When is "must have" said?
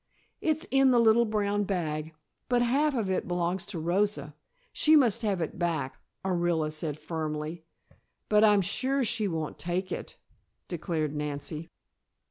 4.95-5.41